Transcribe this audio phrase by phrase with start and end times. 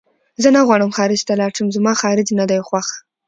[0.41, 2.87] زه نه غواړم خارج ته لاړ شم زما خارج نه دی خوښ